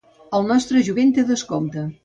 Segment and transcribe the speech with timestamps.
[0.37, 1.89] El nostre jove té descompte.